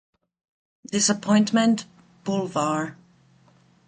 Disappointment 0.91 1.85
Blvd. 2.25 2.95